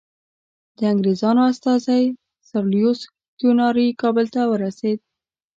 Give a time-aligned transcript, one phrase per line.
[0.77, 2.03] د انګریزانو استازی
[2.49, 2.99] سر لویس
[3.39, 4.97] کیوناري کابل ته ورسېد.